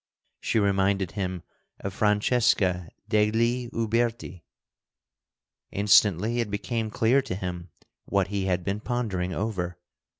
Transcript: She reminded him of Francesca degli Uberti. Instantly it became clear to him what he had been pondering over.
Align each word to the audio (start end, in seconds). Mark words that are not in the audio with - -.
She 0.39 0.57
reminded 0.57 1.11
him 1.11 1.43
of 1.79 1.93
Francesca 1.93 2.89
degli 3.07 3.69
Uberti. 3.71 4.41
Instantly 5.69 6.39
it 6.39 6.49
became 6.49 6.89
clear 6.89 7.21
to 7.21 7.35
him 7.35 7.69
what 8.05 8.29
he 8.29 8.45
had 8.45 8.63
been 8.63 8.79
pondering 8.79 9.31
over. 9.31 9.77